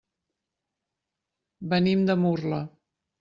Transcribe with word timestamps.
Venim 1.73 2.07
de 2.11 2.17
Murla. 2.23 2.63